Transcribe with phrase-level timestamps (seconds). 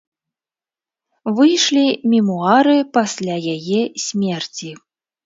[1.39, 3.77] Выйшлі мемуары пасля яе
[4.07, 4.69] смерці.